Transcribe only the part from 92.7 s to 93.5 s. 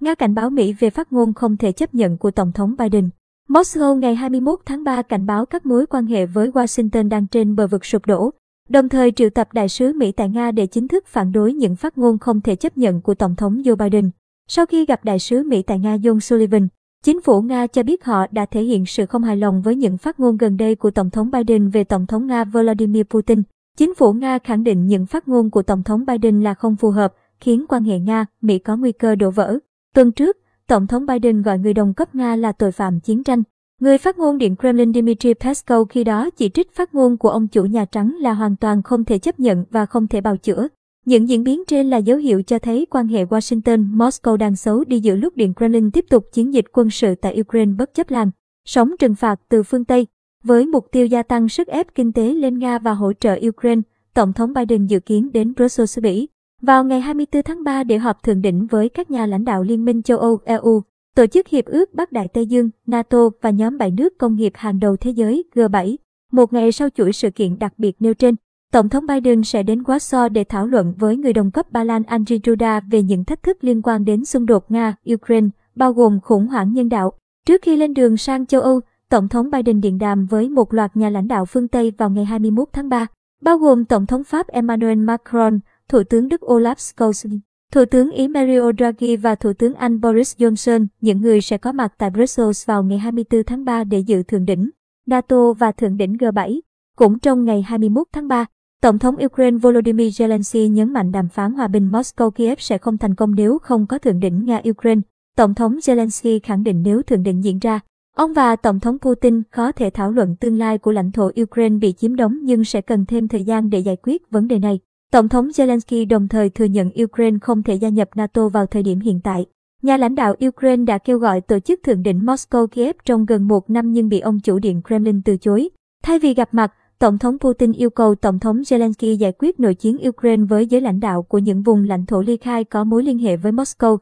ngày 24